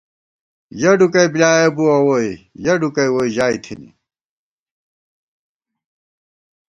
یَہ 0.81 0.91
ڈُکَئی 0.99 1.27
بۡلیایَہ 1.33 1.71
بُوَہ 1.75 1.97
ووئی، 2.05 2.31
یَہ 2.63 2.73
ڈُکَئی 2.81 3.09
ووئی 3.13 3.29
ژائی 3.35 3.57
تھنی 3.63 3.89